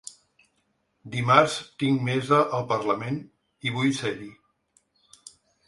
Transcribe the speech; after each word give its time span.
Dimarts 1.15 1.57
tinc 1.83 2.01
mesa 2.09 2.41
al 2.61 2.67
parlament, 2.73 3.21
i 3.71 3.77
vull 3.79 3.95
ser-hi. 4.01 4.33